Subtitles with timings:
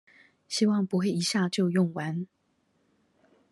[0.47, 2.25] 希望不會一下就用完